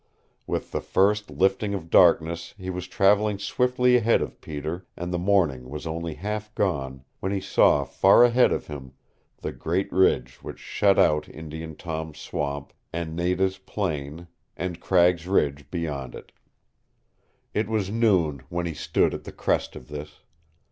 [0.47, 5.19] With the first lifting of darkness he was traveling swiftly ahead of Peter and the
[5.19, 8.93] morning was only half gone when he saw far ahead of him
[9.43, 14.25] the great ridge which shut out Indian Tom's swamp, and Nada's plain,
[14.57, 16.31] and Cragg's Ridge beyond it.
[17.53, 20.21] It was noon when he stood at the crest of this.